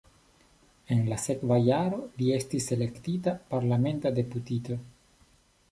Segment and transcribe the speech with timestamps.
[0.95, 4.81] En la sekva jaro li estis elektita parlamenta deputito.